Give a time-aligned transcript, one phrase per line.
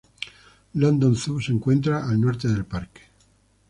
[0.73, 3.01] London Zoo se encuentra al norte del parque.